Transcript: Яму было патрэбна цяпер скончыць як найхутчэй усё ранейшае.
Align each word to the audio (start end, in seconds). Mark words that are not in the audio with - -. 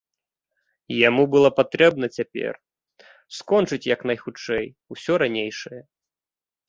Яму 1.07 1.23
было 1.35 1.49
патрэбна 1.59 2.05
цяпер 2.17 2.53
скончыць 3.41 3.83
як 3.95 3.99
найхутчэй 4.11 4.65
усё 4.97 5.13
ранейшае. 5.25 5.81